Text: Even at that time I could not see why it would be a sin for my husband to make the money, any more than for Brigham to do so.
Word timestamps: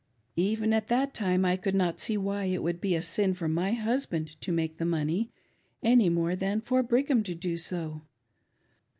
Even 0.39 0.73
at 0.73 0.87
that 0.87 1.13
time 1.13 1.45
I 1.45 1.55
could 1.55 1.75
not 1.75 1.99
see 1.99 2.17
why 2.17 2.45
it 2.45 2.63
would 2.63 2.81
be 2.81 2.95
a 2.95 3.03
sin 3.03 3.35
for 3.35 3.47
my 3.47 3.73
husband 3.73 4.29
to 4.41 4.51
make 4.51 4.79
the 4.79 4.83
money, 4.83 5.31
any 5.83 6.09
more 6.09 6.35
than 6.35 6.59
for 6.59 6.81
Brigham 6.81 7.21
to 7.21 7.35
do 7.35 7.55
so. 7.55 8.01